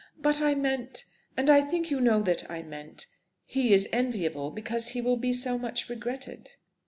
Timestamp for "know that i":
2.01-2.63